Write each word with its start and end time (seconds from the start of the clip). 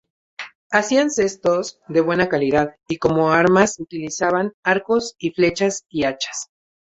Hacían 0.71 1.11
cestos 1.11 1.77
de 1.87 2.01
buena 2.01 2.27
calidad, 2.27 2.73
y 2.87 2.97
como 2.97 3.31
armas 3.33 3.79
utilizaban 3.79 4.51
arcos 4.63 5.13
y 5.19 5.29
flechas 5.29 5.85
y 5.89 6.05
hachas. 6.05 6.47